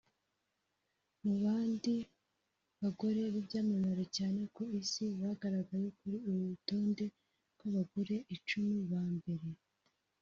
Mu 1.23 1.33
bandi 1.43 1.95
bagore 2.81 3.21
b’ibyamamare 3.33 4.03
cyane 4.17 4.41
ku 4.55 4.61
isi 4.79 5.05
bagaragaye 5.21 5.87
kuri 5.97 6.15
uru 6.27 6.41
rutonde 6.51 7.05
rw’abagore 7.55 8.15
icumi 8.35 8.77
ba 8.91 9.01
mbere 9.15 9.47